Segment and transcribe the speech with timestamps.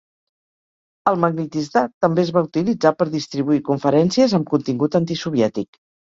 [1.09, 5.79] El Magnitizdat també es va utilitzar per distribuir conferències amb contingut antisoviètic.